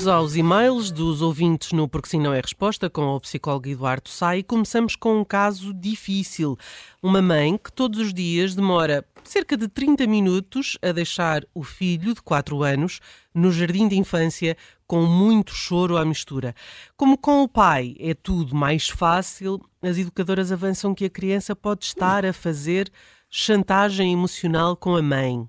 Voltamos 0.00 0.08
aos 0.08 0.34
e-mails 0.34 0.90
dos 0.90 1.20
ouvintes 1.20 1.72
no 1.72 1.86
Porque 1.86 2.08
Sim 2.08 2.20
Não 2.20 2.32
é 2.32 2.40
Resposta 2.40 2.88
com 2.88 3.02
o 3.02 3.20
psicólogo 3.20 3.68
Eduardo 3.68 4.08
Sá 4.08 4.34
e 4.34 4.42
começamos 4.42 4.96
com 4.96 5.20
um 5.20 5.24
caso 5.24 5.74
difícil. 5.74 6.56
Uma 7.02 7.20
mãe 7.20 7.58
que 7.58 7.70
todos 7.70 7.98
os 8.00 8.14
dias 8.14 8.54
demora 8.54 9.04
cerca 9.22 9.58
de 9.58 9.68
30 9.68 10.06
minutos 10.06 10.78
a 10.80 10.92
deixar 10.92 11.44
o 11.52 11.62
filho 11.62 12.14
de 12.14 12.22
4 12.22 12.62
anos 12.62 13.00
no 13.34 13.52
jardim 13.52 13.88
de 13.88 13.98
infância 13.98 14.56
com 14.86 15.02
muito 15.02 15.52
choro 15.52 15.98
à 15.98 16.04
mistura. 16.04 16.54
Como 16.96 17.18
com 17.18 17.42
o 17.42 17.48
pai 17.48 17.94
é 17.98 18.14
tudo 18.14 18.54
mais 18.54 18.88
fácil, 18.88 19.60
as 19.82 19.98
educadoras 19.98 20.50
avançam 20.50 20.94
que 20.94 21.04
a 21.04 21.10
criança 21.10 21.54
pode 21.54 21.84
estar 21.84 22.24
a 22.24 22.32
fazer 22.32 22.90
chantagem 23.28 24.14
emocional 24.14 24.76
com 24.76 24.96
a 24.96 25.02
mãe. 25.02 25.46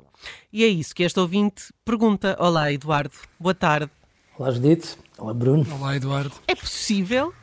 E 0.52 0.66
é 0.66 0.68
isso 0.68 0.94
que 0.94 1.06
esta 1.06 1.22
ouvinte 1.22 1.74
pergunta. 1.86 2.36
Olá, 2.38 2.72
Eduardo. 2.72 3.16
Boa 3.40 3.56
tarde. 3.56 4.01
Olá, 4.38 4.50
Judite. 4.52 4.98
Olá, 5.18 5.34
Bruno. 5.34 5.66
Olá, 5.80 5.96
Eduardo. 5.96 6.32
É 6.48 6.56
possível 6.56 7.34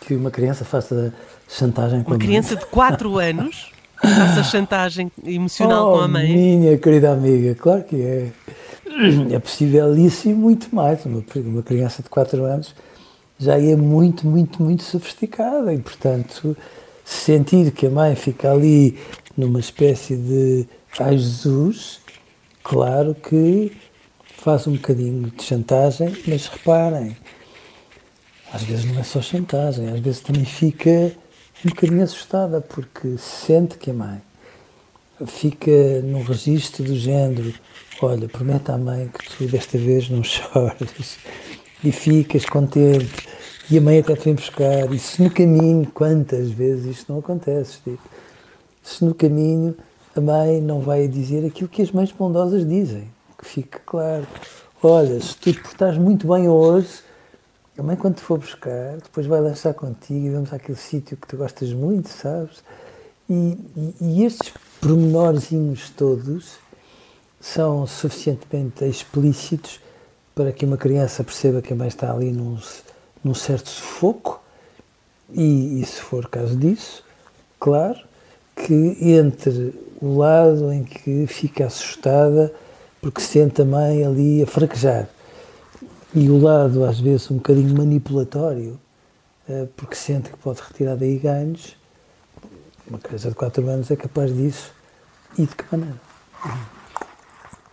que 0.00 0.14
uma 0.14 0.30
criança 0.30 0.64
faça 0.64 1.12
chantagem 1.48 2.02
com 2.02 2.10
uma 2.10 2.16
a 2.16 2.18
mãe? 2.18 2.26
criança 2.26 2.56
de 2.56 2.64
4 2.66 3.18
anos 3.18 3.72
faça 4.00 4.44
chantagem 4.44 5.10
emocional 5.24 5.90
oh, 5.90 5.98
com 5.98 6.00
a 6.00 6.08
mãe? 6.08 6.34
minha 6.34 6.78
querida 6.78 7.12
amiga, 7.12 7.54
claro 7.54 7.82
que 7.84 8.00
é. 8.00 8.32
É 9.30 9.38
possível 9.38 9.96
isso 9.96 10.28
e 10.28 10.34
muito 10.34 10.74
mais. 10.74 11.04
Uma, 11.04 11.24
uma 11.36 11.62
criança 11.62 12.02
de 12.02 12.08
4 12.08 12.44
anos 12.44 12.74
já 13.38 13.58
é 13.58 13.74
muito, 13.74 14.26
muito, 14.26 14.62
muito 14.62 14.84
sofisticada 14.84 15.72
e, 15.74 15.78
portanto, 15.78 16.56
sentir 17.04 17.72
que 17.72 17.86
a 17.86 17.90
mãe 17.90 18.14
fica 18.14 18.52
ali 18.52 18.98
numa 19.36 19.60
espécie 19.60 20.16
de 20.16 20.66
ai 21.00 21.18
Jesus, 21.18 22.00
claro 22.62 23.14
que 23.14 23.72
faz 24.42 24.66
um 24.66 24.72
bocadinho 24.72 25.30
de 25.30 25.40
chantagem, 25.44 26.16
mas 26.26 26.48
reparem, 26.48 27.16
às 28.52 28.64
vezes 28.64 28.84
não 28.86 28.98
é 28.98 29.04
só 29.04 29.22
chantagem, 29.22 29.88
às 29.88 30.00
vezes 30.00 30.20
também 30.20 30.44
fica 30.44 31.12
um 31.64 31.68
bocadinho 31.68 32.02
assustada, 32.02 32.60
porque 32.60 33.16
sente 33.18 33.78
que 33.78 33.92
a 33.92 33.94
mãe 33.94 34.20
fica 35.28 35.70
num 36.02 36.24
registro 36.24 36.82
do 36.82 36.96
género: 36.96 37.54
olha, 38.02 38.28
promete 38.28 38.72
à 38.72 38.76
mãe 38.76 39.08
que 39.16 39.36
tu 39.36 39.46
desta 39.46 39.78
vez 39.78 40.10
não 40.10 40.24
chores 40.24 41.18
e 41.84 41.92
ficas 41.92 42.44
contente. 42.44 43.28
E 43.70 43.78
a 43.78 43.80
mãe 43.80 44.00
até 44.00 44.16
te 44.16 44.24
vem 44.24 44.34
buscar. 44.34 44.92
E 44.92 44.98
se 44.98 45.22
no 45.22 45.30
caminho, 45.30 45.88
quantas 45.94 46.50
vezes 46.50 46.98
isto 46.98 47.12
não 47.12 47.20
acontece, 47.20 47.74
Steve? 47.74 48.00
Se 48.82 49.04
no 49.04 49.14
caminho 49.14 49.76
a 50.16 50.20
mãe 50.20 50.60
não 50.60 50.80
vai 50.80 51.06
dizer 51.06 51.46
aquilo 51.46 51.68
que 51.68 51.80
as 51.80 51.92
mães 51.92 52.10
bondosas 52.10 52.68
dizem 52.68 53.08
que 53.42 53.48
fique 53.48 53.78
claro. 53.80 54.26
Olha, 54.82 55.20
se 55.20 55.36
tu 55.36 55.52
te 55.52 55.60
portares 55.60 55.98
muito 55.98 56.26
bem 56.26 56.48
hoje, 56.48 57.02
a 57.76 57.82
mãe 57.82 57.96
quando 57.96 58.16
te 58.16 58.22
for 58.22 58.38
buscar, 58.38 58.96
depois 58.96 59.26
vai 59.26 59.40
lançar 59.40 59.74
contigo 59.74 60.26
e 60.26 60.30
vamos 60.30 60.52
àquele 60.52 60.78
sítio 60.78 61.16
que 61.16 61.26
tu 61.26 61.36
gostas 61.36 61.72
muito, 61.72 62.08
sabes? 62.08 62.62
E, 63.28 63.58
e, 63.76 63.94
e 64.00 64.24
estes 64.24 64.52
pormenorzinhos 64.80 65.90
todos 65.90 66.58
são 67.40 67.86
suficientemente 67.86 68.84
explícitos 68.84 69.80
para 70.34 70.52
que 70.52 70.64
uma 70.64 70.76
criança 70.76 71.24
perceba 71.24 71.60
que 71.60 71.72
a 71.72 71.76
mãe 71.76 71.88
está 71.88 72.12
ali 72.12 72.30
num, 72.30 72.58
num 73.22 73.34
certo 73.34 73.68
sufoco 73.68 74.40
e, 75.32 75.80
e, 75.80 75.86
se 75.86 76.00
for 76.00 76.28
caso 76.28 76.56
disso, 76.56 77.02
claro, 77.58 77.98
que 78.54 78.96
entre 79.00 79.74
o 80.00 80.18
lado 80.18 80.72
em 80.72 80.84
que 80.84 81.26
fica 81.26 81.66
assustada 81.66 82.52
porque 83.02 83.20
sente 83.20 83.60
a 83.60 83.64
mãe 83.64 84.04
ali 84.04 84.42
a 84.44 84.46
fraquejar. 84.46 85.08
E 86.14 86.30
o 86.30 86.40
lado, 86.40 86.84
às 86.84 87.00
vezes, 87.00 87.28
um 87.32 87.36
bocadinho 87.36 87.76
manipulatório, 87.76 88.80
eh, 89.48 89.66
porque 89.76 89.96
sente 89.96 90.30
que 90.30 90.36
pode 90.36 90.60
retirar 90.60 90.94
daí 90.94 91.18
ganhos. 91.18 91.76
Uma 92.86 93.00
criança 93.00 93.28
de 93.28 93.34
4 93.34 93.68
anos 93.68 93.90
é 93.90 93.96
capaz 93.96 94.32
disso. 94.32 94.72
E 95.36 95.42
de 95.44 95.56
que 95.56 95.64
maneira? 95.72 96.00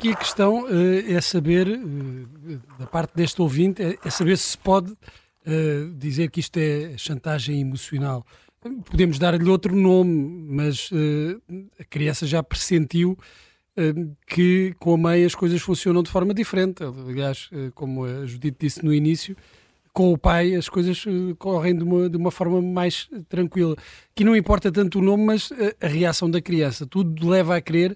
E 0.04 0.10
a 0.10 0.16
questão 0.16 0.64
uh, 0.64 0.68
é 1.14 1.22
saber, 1.22 1.68
uh, 1.68 2.60
da 2.80 2.88
parte 2.88 3.12
deste 3.14 3.40
ouvinte, 3.42 3.84
é, 3.84 3.98
é 4.04 4.10
saber 4.10 4.38
se 4.38 4.58
pode 4.58 4.98
dizer 5.98 6.30
que 6.30 6.40
isto 6.42 6.58
é 6.58 6.96
chantagem 6.96 7.60
emocional. 7.60 8.24
Podemos 8.86 9.18
dar-lhe 9.18 9.50
outro 9.50 9.76
nome, 9.76 10.46
mas 10.48 10.92
a 11.80 11.84
criança 11.86 12.28
já 12.28 12.44
pressentiu 12.44 13.18
que 14.28 14.74
com 14.80 14.94
a 14.94 14.98
mãe 14.98 15.24
as 15.24 15.36
coisas 15.36 15.62
funcionam 15.62 16.04
de 16.04 16.10
forma 16.10 16.34
diferente. 16.34 16.84
Aliás, 16.84 17.50
eh, 17.52 17.72
como 17.74 18.04
a 18.06 18.26
Judite 18.26 18.58
disse 18.60 18.84
no 18.84 18.94
início, 18.94 19.36
com 19.94 20.14
o 20.14 20.18
pai 20.18 20.56
as 20.56 20.70
coisas 20.70 21.06
eh, 21.08 21.34
correm 21.38 21.76
de 21.76 21.84
uma, 21.84 22.10
de 22.10 22.18
uma 22.18 22.32
forma 22.32 22.62
mais 22.62 23.10
tranquila. 23.28 23.76
Que 24.16 24.24
não 24.24 24.36
importa 24.36 24.72
tanto 24.72 25.00
o 25.00 25.02
nome, 25.02 25.24
mas 25.24 25.52
a, 25.52 25.64
eh, 25.64 25.76
a 25.82 25.88
reação 25.88 26.30
da 26.30 26.42
criança. 26.42 26.86
Tudo 26.86 27.28
leva 27.28 27.56
a 27.56 27.62
crer 27.62 27.96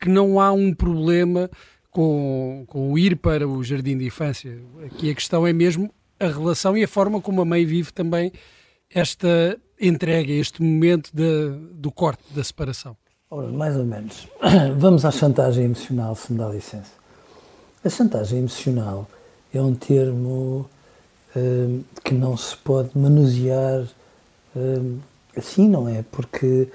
que 0.00 0.08
não 0.08 0.40
há 0.40 0.52
um 0.52 0.72
problema 0.72 1.50
com, 1.90 2.64
com 2.66 2.92
o 2.92 2.98
ir 2.98 3.16
para 3.16 3.48
o 3.48 3.62
jardim 3.62 3.96
de 3.96 4.06
infância. 4.06 4.58
Aqui 4.86 5.10
a 5.10 5.14
questão 5.14 5.46
é 5.46 5.52
mesmo 5.52 5.92
a 6.18 6.26
relação 6.26 6.76
e 6.76 6.84
a 6.84 6.88
forma 6.88 7.20
como 7.20 7.40
a 7.40 7.44
mãe 7.44 7.64
vive 7.64 7.92
também 7.92 8.32
esta 8.90 9.58
entrega, 9.80 10.32
este 10.32 10.62
momento 10.62 11.10
de, 11.12 11.50
do 11.72 11.90
corte, 11.90 12.22
da 12.34 12.44
separação. 12.44 12.96
Ora, 13.30 13.48
mais 13.48 13.74
ou 13.74 13.84
menos. 13.84 14.28
Vamos 14.76 15.04
à 15.04 15.10
chantagem 15.10 15.64
emocional, 15.64 16.14
se 16.14 16.30
me 16.30 16.38
dá 16.38 16.46
licença. 16.48 16.92
A 17.82 17.88
chantagem 17.88 18.40
emocional 18.40 19.08
é 19.52 19.60
um 19.60 19.74
termo 19.74 20.68
hum, 21.34 21.82
que 22.04 22.12
não 22.12 22.36
se 22.36 22.54
pode 22.58 22.90
manusear 22.94 23.86
hum, 24.54 24.98
assim, 25.34 25.68
não 25.68 25.88
é? 25.88 26.04
Porque 26.12 26.68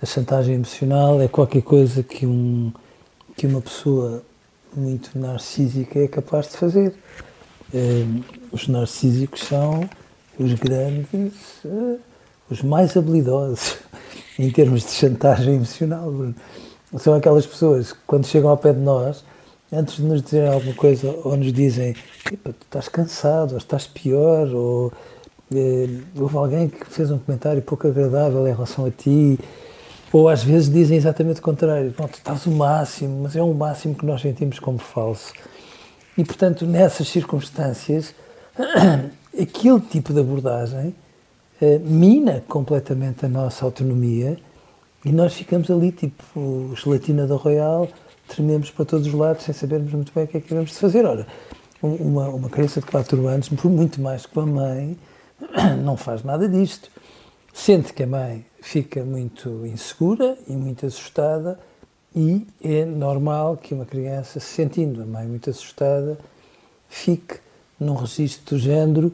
a 0.00 0.06
chantagem 0.06 0.54
emocional 0.54 1.20
é 1.20 1.26
qualquer 1.26 1.62
coisa 1.62 2.04
que, 2.04 2.24
um, 2.24 2.72
que 3.36 3.46
uma 3.48 3.60
pessoa 3.60 4.22
muito 4.74 5.18
narcísica 5.18 5.98
é 5.98 6.06
capaz 6.06 6.50
de 6.50 6.56
fazer. 6.56 6.94
Hum, 7.74 8.22
os 8.52 8.68
narcísicos 8.68 9.40
são 9.40 9.90
os 10.38 10.54
grandes, 10.54 11.34
os 12.48 12.62
mais 12.62 12.96
habilidosos 12.96 13.76
em 14.46 14.50
termos 14.50 14.82
de 14.84 14.90
chantagem 14.90 15.56
emocional. 15.56 16.12
São 16.98 17.14
aquelas 17.14 17.46
pessoas 17.46 17.92
que, 17.92 17.98
quando 18.06 18.26
chegam 18.26 18.50
ao 18.50 18.56
pé 18.56 18.72
de 18.72 18.80
nós, 18.80 19.24
antes 19.72 19.96
de 19.96 20.02
nos 20.02 20.22
dizerem 20.22 20.48
alguma 20.48 20.74
coisa, 20.74 21.14
ou 21.24 21.36
nos 21.36 21.52
dizem, 21.52 21.94
tu 22.24 22.54
estás 22.62 22.88
cansado, 22.88 23.52
ou 23.52 23.58
estás 23.58 23.86
pior, 23.86 24.48
ou 24.48 24.92
eh, 25.54 25.88
houve 26.18 26.36
alguém 26.36 26.68
que 26.68 26.86
fez 26.86 27.10
um 27.10 27.18
comentário 27.18 27.62
pouco 27.62 27.86
agradável 27.86 28.46
em 28.48 28.52
relação 28.52 28.86
a 28.86 28.90
ti, 28.90 29.38
ou 30.12 30.28
às 30.28 30.42
vezes 30.42 30.72
dizem 30.72 30.96
exatamente 30.96 31.38
o 31.38 31.42
contrário, 31.42 31.92
tu 31.92 32.04
estás 32.14 32.46
o 32.46 32.50
máximo, 32.50 33.22
mas 33.22 33.36
é 33.36 33.42
um 33.42 33.54
máximo 33.54 33.94
que 33.94 34.04
nós 34.04 34.20
sentimos 34.20 34.58
como 34.58 34.78
falso. 34.78 35.32
E, 36.18 36.24
portanto, 36.24 36.66
nessas 36.66 37.08
circunstâncias, 37.08 38.14
aquele 39.38 39.80
tipo 39.80 40.12
de 40.12 40.20
abordagem 40.20 40.94
mina 41.84 42.42
completamente 42.48 43.26
a 43.26 43.28
nossa 43.28 43.64
autonomia 43.64 44.38
e 45.04 45.12
nós 45.12 45.34
ficamos 45.34 45.70
ali, 45.70 45.92
tipo, 45.92 46.74
gelatina 46.74 47.26
da 47.26 47.34
Royal, 47.36 47.88
trememos 48.28 48.70
para 48.70 48.84
todos 48.84 49.06
os 49.06 49.14
lados 49.14 49.44
sem 49.44 49.54
sabermos 49.54 49.92
muito 49.92 50.12
bem 50.14 50.24
o 50.24 50.28
que 50.28 50.36
é 50.38 50.40
que 50.40 50.48
devemos 50.48 50.70
de 50.70 50.76
fazer. 50.76 51.04
Ora, 51.04 51.26
uma, 51.82 52.28
uma 52.28 52.48
criança 52.48 52.80
de 52.80 52.86
4 52.86 53.26
anos, 53.26 53.48
por 53.48 53.70
muito 53.70 54.00
mais 54.00 54.26
que 54.26 54.38
a 54.38 54.46
mãe, 54.46 54.98
não 55.82 55.96
faz 55.96 56.22
nada 56.22 56.48
disto. 56.48 56.90
Sente 57.52 57.92
que 57.92 58.02
a 58.02 58.06
mãe 58.06 58.44
fica 58.60 59.04
muito 59.04 59.66
insegura 59.66 60.36
e 60.46 60.52
muito 60.52 60.86
assustada 60.86 61.58
e 62.14 62.46
é 62.62 62.84
normal 62.84 63.56
que 63.56 63.74
uma 63.74 63.86
criança, 63.86 64.40
sentindo 64.40 65.02
a 65.02 65.06
mãe 65.06 65.26
muito 65.26 65.50
assustada, 65.50 66.18
fique 66.88 67.36
num 67.78 67.94
registro 67.94 68.56
do 68.56 68.60
género. 68.60 69.12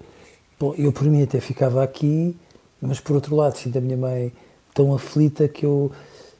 Bom, 0.59 0.75
eu 0.77 0.91
por 0.93 1.05
mim 1.05 1.23
até 1.23 1.39
ficava 1.41 1.83
aqui, 1.83 2.37
mas 2.81 2.99
por 2.99 3.15
outro 3.15 3.37
lado 3.37 3.57
sinto 3.59 3.77
a 3.77 3.81
minha 3.81 3.97
mãe 3.97 4.33
tão 4.73 4.95
aflita 4.95 5.49
que 5.49 5.67
eu 5.67 5.93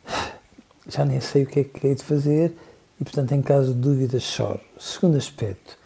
já 0.89 1.05
nem 1.05 1.21
sei 1.21 1.43
o 1.43 1.47
que 1.47 1.61
é 1.61 1.65
que 1.65 1.87
hei 1.87 1.95
de 1.95 2.03
fazer 2.03 2.57
e, 3.01 3.05
portanto, 3.05 3.33
em 3.33 3.43
caso 3.43 3.75
de 3.75 3.81
dúvidas, 3.81 4.23
choro. 4.23 4.61
Segundo 4.79 5.17
aspecto, 5.19 5.77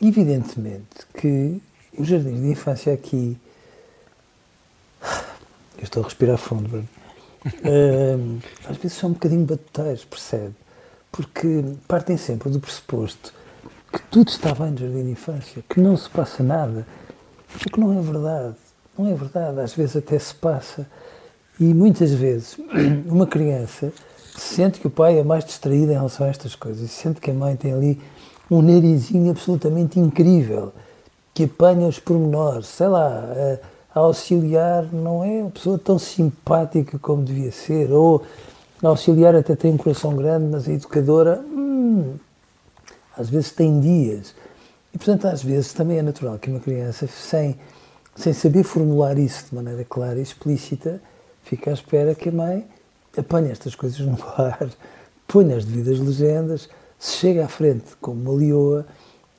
evidentemente 0.00 1.06
que 1.14 1.60
os 1.96 2.08
jardins 2.08 2.40
de 2.40 2.48
infância 2.48 2.92
aqui. 2.92 3.38
Eu 5.78 5.84
estou 5.84 6.02
a 6.02 6.06
respirar 6.06 6.38
fundo, 6.38 6.68
Bruno. 6.68 6.88
Uh, 7.44 8.40
às 8.68 8.76
vezes 8.76 8.96
são 8.96 9.10
um 9.10 9.14
bocadinho 9.14 9.44
batuteiros, 9.44 10.04
percebe? 10.04 10.54
Porque 11.10 11.64
partem 11.88 12.16
sempre 12.16 12.48
do 12.50 12.60
pressuposto 12.60 13.34
que 13.92 14.00
tudo 14.02 14.28
está 14.28 14.54
bem 14.54 14.70
no 14.70 14.78
jardim 14.78 15.04
de 15.04 15.10
infância, 15.10 15.64
que 15.68 15.80
não 15.80 15.96
se 15.96 16.08
passa 16.08 16.42
nada. 16.42 16.86
O 17.56 17.70
que 17.70 17.80
não 17.80 17.98
é 17.98 18.02
verdade. 18.02 18.54
Não 18.98 19.08
é 19.08 19.14
verdade. 19.14 19.60
Às 19.60 19.74
vezes 19.74 19.96
até 19.96 20.18
se 20.18 20.34
passa. 20.34 20.86
E 21.60 21.64
muitas 21.64 22.12
vezes 22.12 22.58
uma 23.06 23.26
criança 23.26 23.92
sente 24.36 24.80
que 24.80 24.86
o 24.86 24.90
pai 24.90 25.18
é 25.18 25.22
mais 25.22 25.44
distraído 25.44 25.92
em 25.92 25.94
relação 25.94 26.26
a 26.26 26.30
estas 26.30 26.54
coisas, 26.54 26.90
sente 26.90 27.20
que 27.20 27.30
a 27.30 27.34
mãe 27.34 27.54
tem 27.54 27.72
ali 27.72 28.00
um 28.50 28.62
narizinho 28.62 29.30
absolutamente 29.30 29.98
incrível, 29.98 30.72
que 31.34 31.44
apanha 31.44 31.86
os 31.86 31.98
pormenores, 31.98 32.66
sei 32.66 32.88
lá, 32.88 33.08
a, 33.94 33.98
a 33.98 34.02
auxiliar 34.02 34.86
não 34.92 35.22
é 35.24 35.42
uma 35.42 35.50
pessoa 35.50 35.78
tão 35.78 35.98
simpática 35.98 36.98
como 36.98 37.22
devia 37.22 37.52
ser, 37.52 37.90
ou 37.90 38.22
a 38.82 38.88
auxiliar 38.88 39.34
até 39.34 39.54
tem 39.54 39.72
um 39.72 39.76
coração 39.76 40.14
grande, 40.16 40.46
mas 40.50 40.68
a 40.68 40.72
educadora, 40.72 41.40
hum, 41.40 42.14
às 43.16 43.30
vezes 43.30 43.52
tem 43.52 43.80
dias. 43.80 44.34
E, 44.94 44.98
portanto, 44.98 45.26
às 45.26 45.42
vezes 45.42 45.72
também 45.72 45.98
é 45.98 46.02
natural 46.02 46.38
que 46.38 46.50
uma 46.50 46.60
criança, 46.60 47.06
sem, 47.06 47.58
sem 48.14 48.32
saber 48.32 48.62
formular 48.62 49.18
isso 49.18 49.46
de 49.48 49.54
maneira 49.54 49.84
clara 49.84 50.18
e 50.18 50.22
explícita, 50.22 51.00
fique 51.44 51.68
à 51.70 51.72
espera 51.72 52.14
que 52.14 52.28
a 52.28 52.32
mãe 52.32 52.66
apanha 53.16 53.52
estas 53.52 53.74
coisas 53.74 54.00
no 54.00 54.18
ar, 54.36 54.68
põe 55.26 55.52
as 55.52 55.64
devidas 55.64 55.98
legendas, 55.98 56.68
se 56.98 57.16
chega 57.16 57.44
à 57.44 57.48
frente 57.48 57.96
como 58.00 58.20
uma 58.20 58.38
leoa 58.38 58.86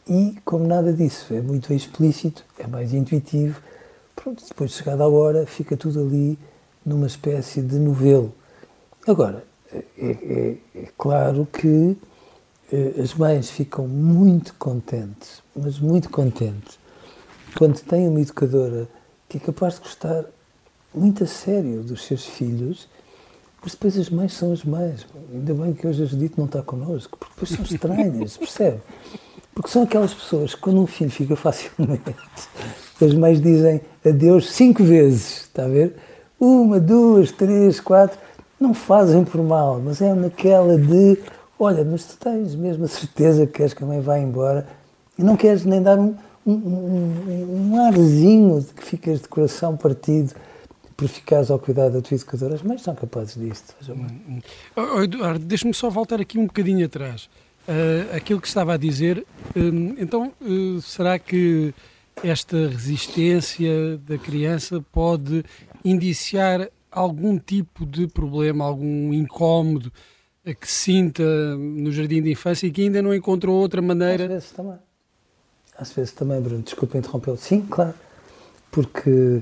e, 0.08 0.38
como 0.44 0.68
nada 0.68 0.92
disso 0.92 1.34
é 1.34 1.42
muito 1.42 1.72
explícito, 1.72 2.44
é 2.58 2.68
mais 2.68 2.94
intuitivo, 2.94 3.62
pronto, 4.16 4.44
depois 4.48 4.72
de 4.72 4.78
chegada 4.78 5.04
a 5.04 5.08
hora, 5.08 5.46
fica 5.46 5.78
tudo 5.78 6.02
ali 6.02 6.38
numa 6.86 7.08
espécie 7.08 7.62
de 7.62 7.76
novelo. 7.76 8.34
Agora, 9.08 9.44
é, 9.72 9.84
é, 9.98 10.58
é 10.76 10.88
claro 10.98 11.48
que 11.52 11.96
as 13.02 13.14
mães 13.14 13.50
ficam 13.50 13.88
muito 13.88 14.54
contentes, 14.56 15.42
mas 15.56 15.80
muito 15.80 16.10
contentes, 16.10 16.80
quando 17.58 17.80
têm 17.82 18.08
uma 18.08 18.22
educadora 18.22 18.88
que 19.30 19.38
é 19.38 19.40
capaz 19.40 19.76
de 19.76 19.82
gostar 19.82 20.26
muito 20.94 21.24
a 21.24 21.28
sério 21.28 21.84
dos 21.84 22.06
seus 22.06 22.26
filhos 22.26 22.88
mas 23.64 23.72
depois 23.72 23.98
as 23.98 24.10
mães 24.10 24.34
são 24.34 24.52
as 24.52 24.64
mães. 24.66 25.08
Ainda 25.34 25.54
bem 25.54 25.74
que 25.74 25.88
hoje 25.88 26.04
a 26.04 26.06
Judite 26.06 26.38
não 26.38 26.46
está 26.46 26.62
connosco, 26.62 27.18
porque 27.18 27.34
depois 27.34 27.50
são 27.50 27.64
estranhas, 27.64 28.36
percebe? 28.38 28.82
Porque 29.56 29.70
são 29.70 29.84
aquelas 29.84 30.14
pessoas 30.14 30.54
que 30.54 30.60
quando 30.60 30.82
um 30.82 30.88
filho 30.88 31.10
fica 31.10 31.36
facilmente, 31.36 32.14
as 33.02 33.14
mães 33.14 33.40
dizem 33.40 33.80
adeus 34.06 34.52
cinco 34.52 34.84
vezes, 34.84 35.44
está 35.44 35.64
a 35.64 35.68
ver? 35.70 35.96
Uma, 36.38 36.78
duas, 36.78 37.32
três, 37.32 37.80
quatro, 37.80 38.20
não 38.60 38.74
fazem 38.74 39.24
por 39.24 39.42
mal, 39.42 39.80
mas 39.80 40.02
é 40.02 40.14
naquela 40.14 40.78
de, 40.78 41.18
olha, 41.64 41.84
mas 41.84 42.06
tu 42.06 42.18
tens 42.18 42.56
mesmo 42.56 42.86
a 42.86 42.88
certeza 42.88 43.46
que 43.48 43.54
queres 43.54 43.74
que 43.74 43.84
a 43.84 43.88
mãe 43.88 44.02
vá 44.02 44.20
embora 44.20 44.68
e 45.18 45.24
não 45.24 45.36
queres 45.36 45.66
nem 45.66 45.82
dar 45.82 45.98
um, 45.98 46.16
um, 46.46 46.54
um, 46.54 47.72
um 47.72 47.86
arzinho 47.86 48.62
de 48.62 48.74
que 48.74 48.84
ficas 48.84 49.22
de 49.22 49.28
coração 49.28 49.78
partido 49.78 50.34
por 50.96 51.08
ficares 51.08 51.50
ao 51.50 51.60
cuidado 51.60 51.94
da 51.94 52.02
tua 52.02 52.16
educadora, 52.16 52.56
as 52.56 52.62
mães 52.62 52.82
são 52.82 52.94
capazes 52.94 53.36
disto. 53.36 53.74
Hum, 53.90 54.40
oh, 54.76 55.02
Eduardo, 55.02 55.44
deixa-me 55.44 55.74
só 55.74 55.90
voltar 55.90 56.22
aqui 56.22 56.38
um 56.38 56.46
bocadinho 56.46 56.86
atrás. 56.86 57.30
Uh, 57.68 58.16
aquilo 58.16 58.42
que 58.42 58.48
estava 58.48 58.74
a 58.74 58.78
dizer, 58.78 59.20
uh, 59.20 59.96
então, 59.98 60.32
uh, 60.42 60.82
será 60.82 61.18
que 61.18 61.74
esta 62.24 62.68
resistência 62.68 63.98
da 63.98 64.18
criança 64.18 64.84
pode 64.92 65.44
indiciar 65.84 66.70
algum 66.92 67.40
tipo 67.40 67.86
de 67.86 68.08
problema, 68.08 68.66
algum 68.66 69.14
incómodo 69.14 69.92
que 70.52 70.70
sinta 70.70 71.24
no 71.56 71.92
jardim 71.92 72.22
de 72.22 72.32
infância 72.32 72.68
e 72.68 72.72
que 72.72 72.82
ainda 72.82 73.02
não 73.02 73.14
encontrou 73.14 73.56
outra 73.56 73.82
maneira? 73.82 74.24
Às 74.24 74.30
vezes 74.30 74.52
também. 74.52 74.80
Às 75.78 75.92
vezes 75.94 76.12
também, 76.12 76.42
Bruno, 76.42 76.64
desculpa 76.64 76.98
interrompê-lo. 76.98 77.38
Sim, 77.38 77.62
claro. 77.62 77.94
Porque 78.72 79.42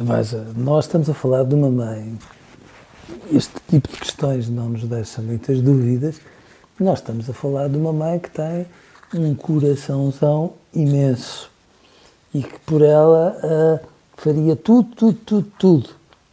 mas 0.00 0.32
nós 0.56 0.86
estamos 0.86 1.08
a 1.08 1.14
falar 1.14 1.44
de 1.44 1.54
uma 1.54 1.70
mãe. 1.70 2.18
Este 3.32 3.54
tipo 3.68 3.88
de 3.88 3.98
questões 3.98 4.48
não 4.48 4.70
nos 4.70 4.82
deixa 4.84 5.22
muitas 5.22 5.60
dúvidas. 5.60 6.20
Nós 6.78 6.98
estamos 6.98 7.30
a 7.30 7.32
falar 7.32 7.68
de 7.68 7.76
uma 7.76 7.92
mãe 7.92 8.18
que 8.18 8.30
tem 8.30 8.66
um 9.14 9.34
coraçãozão 9.34 10.54
imenso 10.74 11.50
e 12.34 12.42
que 12.42 12.58
por 12.60 12.82
ela 12.82 13.38
uh, 13.44 13.86
faria 14.16 14.56
tudo, 14.56 14.94
tudo, 14.94 15.18
tudo, 15.24 15.52
tudo 15.58 15.90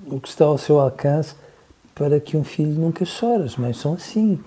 o 0.08 0.20
que 0.20 0.28
está 0.28 0.46
ao 0.46 0.58
seu 0.58 0.80
alcance 0.80 1.36
para 1.95 2.19
que 2.19 2.36
um 2.38 2.44
filho 2.44 2.74
nunca 2.74 3.06
chore. 3.06 3.44
As 3.44 3.56
mães 3.56 3.78
são 3.78 3.94
assim. 3.94 4.40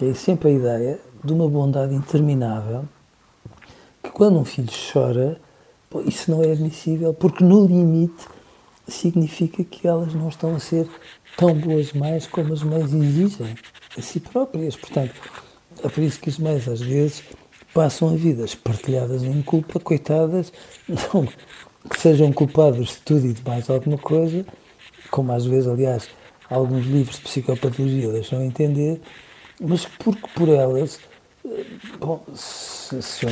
E 0.00 0.10
é 0.10 0.14
sempre 0.14 0.50
a 0.50 0.52
ideia 0.52 1.00
de 1.24 1.32
uma 1.32 1.48
bondade 1.48 1.94
interminável 1.94 2.84
que 4.02 4.10
quando 4.10 4.38
um 4.38 4.44
filho 4.44 4.70
chora, 4.92 5.40
isso 6.06 6.30
não 6.30 6.42
é 6.42 6.52
admissível, 6.52 7.12
porque 7.12 7.42
no 7.42 7.66
limite 7.66 8.26
significa 8.86 9.64
que 9.64 9.86
elas 9.86 10.14
não 10.14 10.28
estão 10.28 10.54
a 10.54 10.60
ser 10.60 10.88
tão 11.36 11.54
boas 11.54 11.92
mães 11.92 12.26
como 12.26 12.52
as 12.52 12.62
mães 12.62 12.92
exigem 12.92 13.54
a 13.96 14.02
si 14.02 14.20
próprias. 14.20 14.76
Portanto, 14.76 15.14
é 15.82 15.88
por 15.88 16.02
isso 16.02 16.20
que 16.20 16.30
as 16.30 16.38
mães 16.38 16.66
às 16.68 16.80
vezes 16.80 17.22
passam 17.74 18.08
a 18.08 18.16
vida 18.16 18.44
espartilhadas 18.44 19.22
em 19.22 19.42
culpa, 19.42 19.78
coitadas, 19.78 20.52
não 20.88 21.26
que 21.88 22.00
sejam 22.00 22.32
culpadas 22.32 22.88
de 22.88 22.96
tudo 22.98 23.26
e 23.26 23.32
de 23.32 23.42
mais 23.44 23.70
alguma 23.70 23.96
coisa, 23.96 24.44
como 25.10 25.32
às 25.32 25.46
vezes, 25.46 25.66
aliás, 25.66 26.08
alguns 26.48 26.86
livros 26.86 27.16
de 27.16 27.22
psicopatologia 27.22 28.12
deixam 28.12 28.42
entender, 28.42 29.00
mas 29.60 29.84
porque 29.84 30.26
por 30.34 30.48
elas, 30.48 31.00
eh, 31.44 31.64
bom, 31.98 32.24
se, 32.34 33.02
se 33.02 33.26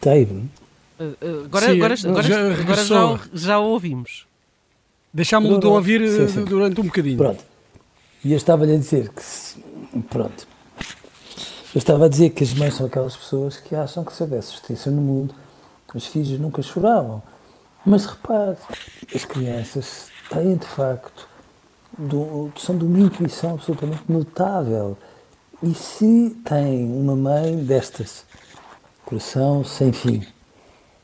Teve. 0.00 0.32
Uh, 0.98 1.04
uh, 1.04 1.44
agora, 1.44 1.66
Sim, 1.66 1.72
agora, 1.76 1.94
agora, 1.94 2.22
já, 2.22 2.52
agora 2.52 2.84
já, 2.84 3.20
já 3.34 3.58
o 3.58 3.64
ouvimos. 3.64 4.26
Deixámos-lo 5.12 5.58
de 5.58 5.66
ouvir 5.66 6.08
sim, 6.08 6.28
sim. 6.28 6.44
durante 6.44 6.80
um 6.80 6.84
bocadinho. 6.84 7.18
Pronto. 7.18 7.44
E 8.24 8.32
eu 8.32 8.36
estava-lhe 8.36 8.74
a 8.74 8.78
dizer 8.78 9.10
que. 9.10 10.00
Pronto. 10.08 10.46
Eu 11.74 11.78
estava 11.78 12.06
a 12.06 12.08
dizer 12.08 12.30
que 12.30 12.42
as 12.42 12.54
mães 12.54 12.74
são 12.74 12.86
aquelas 12.86 13.16
pessoas 13.16 13.56
que 13.58 13.74
acham 13.74 14.04
que 14.04 14.12
se 14.12 14.22
houvesse 14.22 14.52
justiça 14.52 14.90
no 14.90 15.00
mundo, 15.00 15.34
os 15.98 16.06
filhos 16.06 16.38
nunca 16.38 16.62
choravam. 16.62 17.22
Mas 17.84 18.06
repare, 18.06 18.56
as 19.14 19.24
crianças 19.24 20.08
têm 20.28 20.56
de 20.56 20.66
facto, 20.66 21.28
do, 21.96 22.52
são 22.56 22.76
de 22.76 22.84
uma 22.84 23.00
intuição 23.00 23.54
absolutamente 23.54 24.02
notável. 24.08 24.96
E 25.62 25.74
se 25.74 26.30
têm 26.44 26.90
uma 26.90 27.16
mãe 27.16 27.56
destas, 27.56 28.24
coração 29.04 29.64
sem 29.64 29.92
fim. 29.92 30.26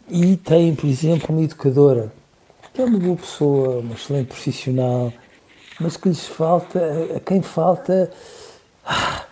E 0.08 0.36
tem, 0.36 0.74
por 0.74 0.86
exemplo, 0.86 1.34
uma 1.34 1.42
educadora, 1.42 2.12
que 2.72 2.80
é 2.80 2.84
uma 2.84 2.98
boa 2.98 3.16
pessoa, 3.16 3.80
uma 3.80 3.94
excelente 3.94 4.28
profissional, 4.28 5.12
mas 5.80 5.96
que 5.96 6.08
lhes 6.08 6.26
falta, 6.26 6.80
a 7.16 7.20
quem 7.20 7.42
falta 7.42 8.10
ah, 8.84 9.24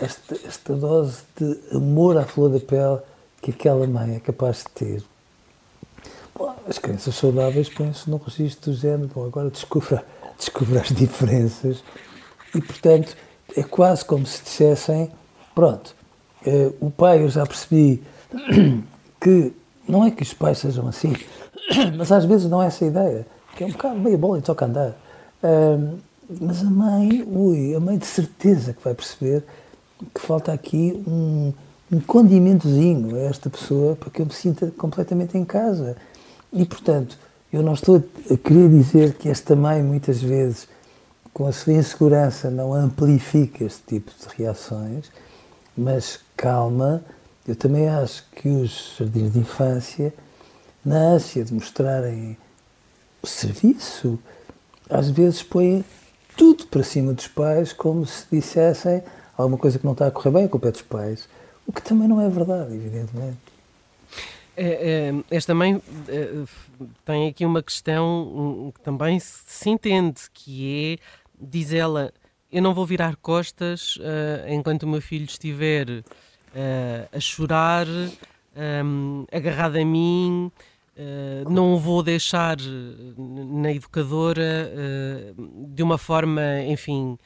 esta, 0.00 0.36
esta 0.46 0.74
dose 0.74 1.22
de 1.36 1.76
amor 1.76 2.16
à 2.16 2.24
flor 2.24 2.50
da 2.50 2.60
pele 2.60 3.00
que 3.40 3.50
aquela 3.50 3.86
mãe 3.86 4.16
é 4.16 4.20
capaz 4.20 4.58
de 4.58 4.70
ter. 4.74 5.02
Bom, 6.34 6.54
as 6.68 6.78
crianças 6.78 7.14
saudáveis 7.14 7.68
põem-se 7.68 8.08
num 8.08 8.18
registro 8.18 8.72
do 8.72 8.76
género, 8.76 9.10
bom, 9.14 9.26
agora 9.26 9.50
descubra, 9.50 10.04
descubra 10.36 10.80
as 10.80 10.88
diferenças 10.88 11.82
e, 12.54 12.60
portanto, 12.60 13.16
é 13.56 13.62
quase 13.62 14.04
como 14.04 14.26
se 14.26 14.42
dissessem, 14.42 15.10
pronto, 15.54 15.96
Uh, 16.46 16.72
o 16.80 16.90
pai, 16.90 17.22
eu 17.22 17.28
já 17.28 17.44
percebi 17.44 18.02
que 19.20 19.52
não 19.88 20.04
é 20.04 20.10
que 20.10 20.22
os 20.22 20.32
pais 20.32 20.58
sejam 20.58 20.86
assim, 20.86 21.12
mas 21.96 22.12
às 22.12 22.24
vezes 22.24 22.48
não 22.48 22.62
é 22.62 22.66
essa 22.66 22.84
a 22.84 22.88
ideia, 22.88 23.26
que 23.56 23.64
é 23.64 23.66
um 23.66 23.72
bocado 23.72 23.98
meia 23.98 24.16
bola 24.16 24.38
e 24.38 24.42
toca 24.42 24.64
andar. 24.64 24.94
Mas 26.40 26.62
a 26.62 26.70
mãe, 26.70 27.24
ui, 27.26 27.74
a 27.74 27.80
mãe 27.80 27.98
de 27.98 28.06
certeza 28.06 28.72
que 28.72 28.84
vai 28.84 28.94
perceber 28.94 29.42
que 30.14 30.20
falta 30.20 30.52
aqui 30.52 31.02
um, 31.06 31.52
um 31.90 32.00
condimentozinho 32.00 33.16
a 33.16 33.20
esta 33.20 33.48
pessoa 33.48 33.96
para 33.96 34.10
que 34.10 34.20
eu 34.20 34.26
me 34.26 34.32
sinta 34.32 34.70
completamente 34.76 35.36
em 35.38 35.44
casa. 35.44 35.96
E, 36.52 36.64
portanto, 36.64 37.18
eu 37.52 37.62
não 37.62 37.72
estou 37.72 37.96
a 38.30 38.36
querer 38.36 38.68
dizer 38.68 39.14
que 39.14 39.28
esta 39.28 39.56
mãe, 39.56 39.82
muitas 39.82 40.22
vezes, 40.22 40.68
com 41.32 41.46
a 41.46 41.52
sua 41.52 41.72
insegurança, 41.72 42.50
não 42.50 42.74
amplifica 42.74 43.64
este 43.64 43.82
tipo 43.86 44.10
de 44.10 44.36
reações, 44.36 45.10
mas 45.76 46.20
calma, 46.36 47.02
eu 47.46 47.56
também 47.56 47.88
acho 47.88 48.24
que 48.32 48.48
os 48.48 48.96
jardins 48.98 49.32
de 49.32 49.38
infância, 49.38 50.12
na 50.84 50.96
ânsia 50.96 51.44
de 51.44 51.54
mostrarem 51.54 52.36
o 53.22 53.26
serviço, 53.26 54.18
às 54.90 55.08
vezes 55.08 55.42
põem 55.42 55.84
tudo 56.36 56.66
para 56.66 56.82
cima 56.82 57.12
dos 57.12 57.28
pais, 57.28 57.72
como 57.72 58.04
se 58.04 58.24
dissessem 58.30 59.02
alguma 59.36 59.58
coisa 59.58 59.78
que 59.78 59.84
não 59.84 59.92
está 59.92 60.06
a 60.06 60.10
correr 60.10 60.30
bem, 60.30 60.44
a 60.44 60.48
culpa 60.48 60.68
é 60.68 60.72
dos 60.72 60.82
pais. 60.82 61.28
O 61.68 61.72
que 61.72 61.82
também 61.82 62.08
não 62.08 62.18
é 62.18 62.30
verdade, 62.30 62.74
evidentemente. 62.74 63.36
É, 64.56 65.12
é, 65.12 65.14
esta 65.30 65.54
mãe 65.54 65.80
é, 66.08 66.44
tem 67.04 67.28
aqui 67.28 67.44
uma 67.44 67.62
questão 67.62 68.72
que 68.74 68.80
também 68.80 69.20
se 69.20 69.68
entende, 69.68 70.22
que 70.32 70.98
é, 70.98 71.04
diz 71.38 71.72
ela, 71.72 72.10
eu 72.50 72.62
não 72.62 72.72
vou 72.72 72.86
virar 72.86 73.16
costas 73.16 73.96
uh, 73.96 74.48
enquanto 74.48 74.84
o 74.84 74.88
meu 74.88 75.02
filho 75.02 75.26
estiver 75.26 75.88
uh, 75.90 76.04
a 77.12 77.20
chorar, 77.20 77.86
um, 77.86 79.26
agarrado 79.30 79.76
a 79.76 79.84
mim, 79.84 80.50
uh, 80.96 81.50
não 81.50 81.74
o 81.74 81.78
vou 81.78 82.02
deixar 82.02 82.56
na 83.16 83.70
educadora 83.70 84.72
de 85.68 85.82
uma 85.82 85.98
forma, 85.98 86.62
enfim, 86.66 87.18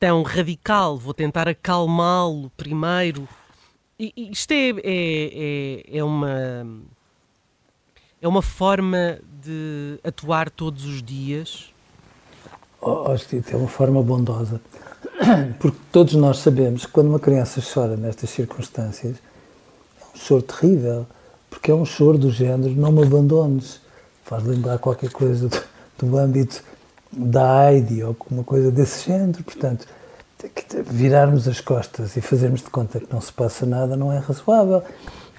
tão 0.00 0.22
radical, 0.22 0.96
vou 0.96 1.14
tentar 1.14 1.46
acalmá-lo 1.46 2.50
primeiro 2.56 3.28
isto 4.16 4.52
é, 4.52 4.70
é, 4.70 4.74
é, 4.82 5.98
é, 5.98 6.02
uma 6.02 6.66
é 8.22 8.26
uma 8.26 8.40
forma 8.40 9.18
de 9.42 9.98
atuar 10.02 10.48
todos 10.48 10.86
os 10.86 11.02
dias? 11.02 11.70
Oh, 12.80 13.04
é 13.12 13.56
uma 13.56 13.68
forma 13.68 14.02
bondosa. 14.02 14.58
Porque 15.60 15.76
todos 15.92 16.14
nós 16.14 16.38
sabemos 16.38 16.86
que 16.86 16.92
quando 16.92 17.08
uma 17.08 17.20
criança 17.20 17.60
chora 17.60 17.94
nestas 17.94 18.30
circunstâncias, 18.30 19.16
é 20.00 20.16
um 20.16 20.18
choro 20.18 20.42
terrível. 20.42 21.06
Porque 21.50 21.70
é 21.70 21.74
um 21.74 21.84
choro 21.84 22.16
do 22.16 22.30
género 22.30 22.74
não 22.74 22.92
me 22.92 23.02
abandones. 23.02 23.82
Faz 24.24 24.44
lembrar 24.44 24.78
qualquer 24.78 25.10
coisa 25.10 25.46
do, 25.46 25.62
do 25.98 26.16
âmbito 26.16 26.64
da 27.26 27.66
AIDS 27.66 28.02
ou 28.02 28.08
alguma 28.08 28.44
coisa 28.44 28.70
desse 28.70 29.06
género. 29.06 29.42
Portanto, 29.44 29.86
virarmos 30.86 31.46
as 31.46 31.60
costas 31.60 32.16
e 32.16 32.20
fazermos 32.20 32.60
de 32.60 32.70
conta 32.70 33.00
que 33.00 33.12
não 33.12 33.20
se 33.20 33.32
passa 33.32 33.66
nada 33.66 33.96
não 33.96 34.12
é 34.12 34.18
razoável. 34.18 34.82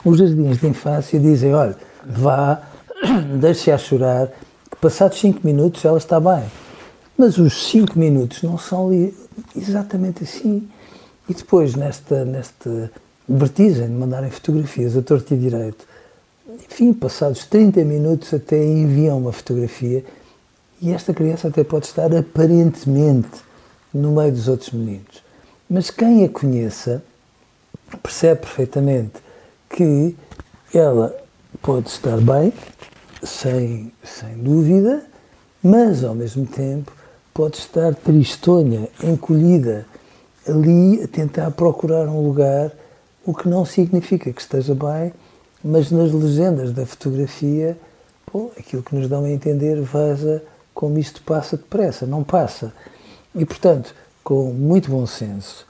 Os 0.05 0.17
jardins 0.17 0.59
de 0.59 0.67
infância 0.67 1.19
dizem, 1.19 1.53
olha, 1.53 1.75
vá, 2.05 2.61
deixe-a 3.39 3.77
chorar, 3.77 4.27
que 4.69 4.77
passados 4.79 5.19
5 5.19 5.41
minutos 5.43 5.83
ela 5.85 5.97
está 5.97 6.19
bem. 6.19 6.43
Mas 7.17 7.38
os 7.38 7.69
5 7.69 7.97
minutos 7.97 8.41
não 8.43 8.57
são 8.57 8.89
exatamente 9.55 10.23
assim. 10.23 10.67
E 11.29 11.33
depois, 11.33 11.75
nesta, 11.75 12.25
nesta 12.25 12.91
vertigem 13.27 13.88
de 13.88 13.93
mandarem 13.93 14.31
fotografias 14.31 14.97
a 14.97 15.01
torto 15.01 15.33
e 15.33 15.38
direito, 15.38 15.85
enfim, 16.65 16.93
passados 16.93 17.45
30 17.45 17.83
minutos 17.83 18.33
até 18.33 18.63
enviam 18.63 19.19
uma 19.19 19.31
fotografia 19.31 20.03
e 20.81 20.91
esta 20.91 21.13
criança 21.13 21.47
até 21.47 21.63
pode 21.63 21.85
estar 21.85 22.13
aparentemente 22.15 23.29
no 23.93 24.13
meio 24.13 24.31
dos 24.31 24.47
outros 24.47 24.71
meninos. 24.71 25.23
Mas 25.69 25.91
quem 25.91 26.25
a 26.25 26.29
conheça 26.29 27.03
percebe 28.01 28.41
perfeitamente 28.41 29.13
que 29.69 30.15
ela 30.73 31.15
pode 31.61 31.89
estar 31.89 32.17
bem, 32.17 32.51
sem, 33.21 33.91
sem 34.03 34.33
dúvida, 34.38 35.05
mas 35.63 36.03
ao 36.03 36.15
mesmo 36.15 36.47
tempo 36.47 36.91
pode 37.33 37.57
estar 37.57 37.93
tristonha, 37.93 38.89
encolhida, 39.03 39.85
ali 40.47 41.03
a 41.03 41.07
tentar 41.07 41.51
procurar 41.51 42.07
um 42.07 42.25
lugar, 42.25 42.71
o 43.23 43.33
que 43.33 43.47
não 43.47 43.63
significa 43.63 44.33
que 44.33 44.41
esteja 44.41 44.73
bem, 44.73 45.13
mas 45.63 45.91
nas 45.91 46.11
legendas 46.11 46.71
da 46.71 46.85
fotografia, 46.88 47.77
pô, 48.25 48.51
aquilo 48.57 48.81
que 48.81 48.95
nos 48.95 49.07
dão 49.07 49.23
a 49.23 49.29
entender 49.29 49.79
vaza 49.81 50.41
como 50.81 50.97
isto 50.97 51.21
passa 51.21 51.55
depressa, 51.55 52.07
não 52.07 52.23
passa. 52.23 52.73
E, 53.35 53.45
portanto, 53.45 53.93
com 54.23 54.51
muito 54.51 54.89
bom 54.89 55.05
senso, 55.05 55.67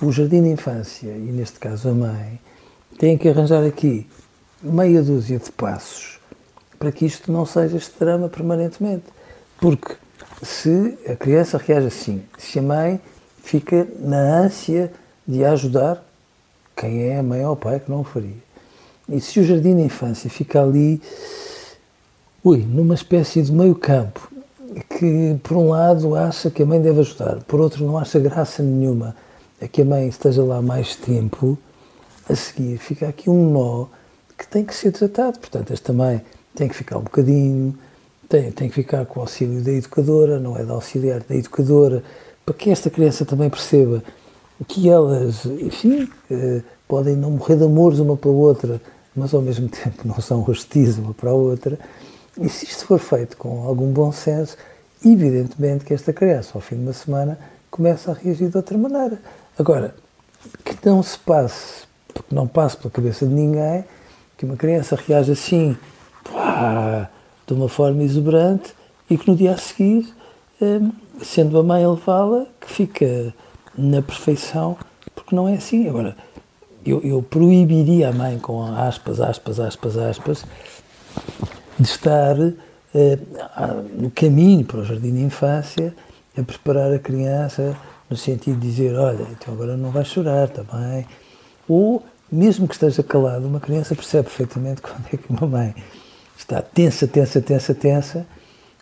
o 0.00 0.12
jardim 0.12 0.40
de 0.40 0.50
infância, 0.50 1.08
e 1.08 1.32
neste 1.32 1.58
caso 1.58 1.88
a 1.88 1.92
mãe, 1.92 2.40
tem 2.96 3.18
que 3.18 3.28
arranjar 3.28 3.64
aqui 3.64 4.06
meia 4.62 5.02
dúzia 5.02 5.40
de 5.40 5.50
passos 5.50 6.20
para 6.78 6.92
que 6.92 7.04
isto 7.04 7.32
não 7.32 7.44
seja 7.44 7.76
este 7.76 7.98
drama 7.98 8.28
permanentemente. 8.28 9.02
Porque 9.58 9.96
se 10.44 10.96
a 11.08 11.16
criança 11.16 11.58
reage 11.58 11.88
assim, 11.88 12.22
se 12.38 12.60
a 12.60 12.62
mãe 12.62 13.00
fica 13.42 13.88
na 13.98 14.44
ânsia 14.44 14.92
de 15.26 15.44
ajudar, 15.44 16.04
quem 16.76 17.08
é 17.08 17.18
a 17.18 17.22
mãe 17.22 17.44
ou 17.44 17.54
o 17.54 17.56
pai 17.56 17.80
que 17.80 17.90
não 17.90 18.02
o 18.02 18.04
faria? 18.04 18.30
E 19.08 19.20
se 19.20 19.40
o 19.40 19.44
jardim 19.44 19.74
de 19.74 19.82
infância 19.82 20.30
fica 20.30 20.62
ali, 20.62 21.02
ui, 22.44 22.58
numa 22.58 22.94
espécie 22.94 23.42
de 23.42 23.50
meio 23.50 23.74
campo, 23.74 24.31
que, 24.98 25.38
por 25.42 25.56
um 25.56 25.68
lado, 25.70 26.14
acha 26.14 26.50
que 26.50 26.62
a 26.62 26.66
mãe 26.66 26.80
deve 26.80 27.00
ajudar, 27.00 27.42
por 27.44 27.60
outro, 27.60 27.84
não 27.84 27.98
acha 27.98 28.18
graça 28.18 28.62
nenhuma 28.62 29.14
a 29.60 29.68
que 29.68 29.82
a 29.82 29.84
mãe 29.84 30.08
esteja 30.08 30.42
lá 30.42 30.60
mais 30.60 30.96
tempo, 30.96 31.56
a 32.28 32.34
seguir 32.34 32.78
fica 32.78 33.08
aqui 33.08 33.30
um 33.30 33.50
nó 33.50 33.86
que 34.36 34.46
tem 34.46 34.64
que 34.64 34.74
ser 34.74 34.90
desatado. 34.90 35.38
Portanto, 35.38 35.72
esta 35.72 35.92
mãe 35.92 36.20
tem 36.54 36.68
que 36.68 36.74
ficar 36.74 36.98
um 36.98 37.02
bocadinho, 37.02 37.78
tem, 38.28 38.50
tem 38.50 38.68
que 38.68 38.74
ficar 38.74 39.06
com 39.06 39.20
o 39.20 39.22
auxílio 39.22 39.62
da 39.62 39.72
educadora, 39.72 40.40
não 40.40 40.56
é 40.56 40.64
da 40.64 40.72
auxiliar, 40.72 41.20
da 41.20 41.34
educadora, 41.34 42.02
para 42.44 42.54
que 42.54 42.70
esta 42.70 42.90
criança 42.90 43.24
também 43.24 43.48
perceba 43.48 44.02
que 44.66 44.88
elas, 44.88 45.44
enfim, 45.44 46.08
eh, 46.30 46.62
podem 46.86 47.16
não 47.16 47.32
morrer 47.32 47.56
de 47.56 47.64
amores 47.64 47.98
uma 47.98 48.16
pela 48.16 48.34
outra, 48.34 48.80
mas 49.14 49.34
ao 49.34 49.42
mesmo 49.42 49.68
tempo 49.70 50.06
não 50.06 50.20
são 50.20 50.44
hostis 50.48 50.98
uma 50.98 51.14
para 51.14 51.30
a 51.30 51.34
outra. 51.34 51.78
E 52.40 52.48
se 52.48 52.64
isto 52.64 52.86
for 52.86 52.98
feito 52.98 53.36
com 53.36 53.66
algum 53.66 53.92
bom 53.92 54.10
senso, 54.10 54.56
evidentemente 55.04 55.84
que 55.84 55.92
esta 55.92 56.12
criança, 56.12 56.52
ao 56.54 56.60
fim 56.60 56.76
de 56.76 56.82
uma 56.82 56.92
semana, 56.92 57.38
começa 57.70 58.10
a 58.10 58.14
reagir 58.14 58.48
de 58.48 58.56
outra 58.56 58.76
maneira. 58.78 59.20
Agora, 59.58 59.94
que 60.64 60.76
não 60.86 61.02
se 61.02 61.18
passe, 61.18 61.84
porque 62.12 62.34
não 62.34 62.46
passe 62.46 62.76
pela 62.76 62.90
cabeça 62.90 63.26
de 63.26 63.32
ninguém, 63.32 63.84
que 64.36 64.44
uma 64.44 64.56
criança 64.56 64.96
reage 64.96 65.32
assim, 65.32 65.76
pá, 66.24 67.08
de 67.46 67.52
uma 67.52 67.68
forma 67.68 68.02
exuberante, 68.02 68.74
e 69.08 69.18
que 69.18 69.30
no 69.30 69.36
dia 69.36 69.52
a 69.52 69.58
seguir, 69.58 70.12
hum, 70.60 70.90
sendo 71.22 71.58
a 71.58 71.62
mãe 71.62 71.84
a 71.84 71.90
levá-la, 71.90 72.46
que 72.60 72.70
fica 72.70 73.34
na 73.76 74.00
perfeição, 74.00 74.76
porque 75.14 75.34
não 75.36 75.48
é 75.48 75.54
assim. 75.54 75.88
Agora, 75.88 76.16
eu, 76.84 77.00
eu 77.02 77.22
proibiria 77.22 78.08
a 78.08 78.12
mãe, 78.12 78.38
com 78.38 78.62
aspas, 78.62 79.20
aspas, 79.20 79.60
aspas, 79.60 79.96
aspas, 79.96 80.44
de 81.82 81.88
estar 81.88 82.36
eh, 82.94 83.18
no 83.98 84.10
caminho 84.10 84.64
para 84.64 84.80
o 84.80 84.84
jardim 84.84 85.12
de 85.12 85.22
infância 85.22 85.94
a 86.36 86.42
preparar 86.42 86.92
a 86.92 86.98
criança 86.98 87.76
no 88.08 88.16
sentido 88.16 88.58
de 88.58 88.68
dizer, 88.68 88.94
olha, 88.96 89.26
então 89.30 89.54
agora 89.54 89.76
não 89.76 89.90
vais 89.90 90.06
chorar, 90.08 90.48
bem? 90.48 91.06
Ou, 91.68 92.02
mesmo 92.30 92.68
que 92.68 92.74
esteja 92.74 93.02
calado, 93.02 93.46
uma 93.46 93.60
criança 93.60 93.94
percebe 93.94 94.24
perfeitamente 94.24 94.80
quando 94.82 95.06
é 95.12 95.16
que 95.16 95.30
uma 95.30 95.46
mãe 95.46 95.74
está 96.36 96.60
tensa, 96.60 97.06
tensa, 97.06 97.40
tensa, 97.40 97.74
tensa, 97.74 98.26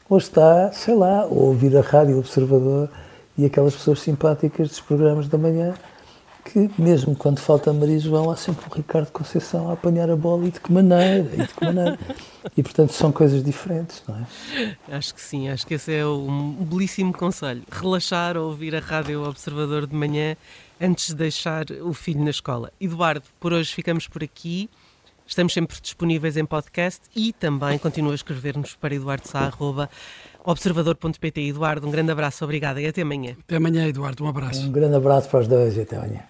ou 0.09 0.19
está, 0.19 0.73
sei 0.73 0.95
lá, 0.95 1.23
a 1.23 1.27
ouvir 1.27 1.77
a 1.77 1.81
rádio 1.81 2.19
observador 2.19 2.89
e 3.39 3.45
aquelas 3.45 3.75
pessoas 3.75 4.01
simpáticas 4.01 4.69
dos 4.69 4.81
programas 4.81 5.29
da 5.29 5.39
manhã 5.39 5.75
que 6.45 6.71
mesmo 6.79 7.15
quando 7.15 7.39
falta 7.39 7.73
Maria 7.73 7.99
João 7.99 8.31
há 8.31 8.37
sempre 8.37 8.67
o 8.69 8.75
Ricardo 8.75 9.11
Conceição 9.11 9.71
a 9.71 9.75
apanhar 9.75 10.11
a 10.11 10.17
bola 10.17 10.47
e 10.47 10.51
de 10.51 10.61
que 10.61 10.73
maneira, 10.73 11.31
e 11.33 11.47
de 11.47 11.49
que 11.49 11.65
maneira. 11.65 11.99
E 12.57 12.63
portanto 12.63 12.93
são 12.93 13.13
coisas 13.13 13.45
diferentes, 13.45 14.03
não 14.09 14.17
é? 14.17 14.27
Acho 14.97 15.15
que 15.15 15.21
sim, 15.21 15.49
acho 15.49 15.67
que 15.67 15.75
esse 15.75 15.93
é 15.95 16.07
um 16.07 16.53
belíssimo 16.53 17.13
conselho. 17.13 17.63
Relaxar 17.71 18.37
ou 18.37 18.49
ouvir 18.49 18.75
a 18.75 18.81
rádio 18.81 19.23
Observador 19.29 19.87
de 19.87 19.95
manhã 19.95 20.37
antes 20.81 21.09
de 21.09 21.15
deixar 21.15 21.67
o 21.83 21.93
filho 21.93 22.25
na 22.25 22.31
escola. 22.31 22.73
Eduardo, 22.81 23.25
por 23.39 23.53
hoje 23.53 23.73
ficamos 23.75 24.09
por 24.09 24.25
aqui. 24.25 24.71
Estamos 25.27 25.53
sempre 25.53 25.81
disponíveis 25.81 26.37
em 26.37 26.45
podcast 26.45 27.03
e 27.15 27.33
também 27.33 27.79
continua 27.79 28.13
a 28.13 28.15
escrever-nos 28.17 28.75
para 28.75 28.95
observador.pt. 30.45 31.49
Eduardo, 31.49 31.87
um 31.87 31.91
grande 31.91 32.13
abraço, 32.13 32.45
obrigada 32.45 32.81
e 32.81 32.87
até 32.87 33.03
amanhã. 33.03 33.37
Até 33.41 33.57
amanhã, 33.57 33.87
Eduardo, 33.87 34.25
um 34.25 34.29
abraço. 34.29 34.67
Um 34.67 34.73
grande 34.73 34.97
abraço 34.97 35.29
para 35.29 35.41
os 35.41 35.49
dois 35.49 35.77
e 35.77 35.81
até 35.81 35.97
amanhã. 35.97 36.21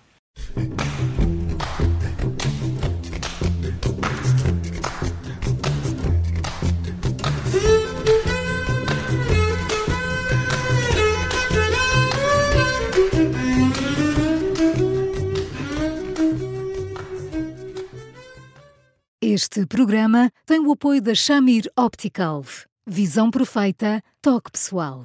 Este 19.23 19.65
programa 19.65 20.31
tem 20.45 20.59
o 20.59 20.73
apoio 20.73 21.01
da 21.01 21.15
Shamir 21.15 21.71
Optical. 21.77 22.43
Visão 22.87 23.31
perfeita, 23.31 24.03
toque 24.23 24.51
pessoal. 24.53 25.05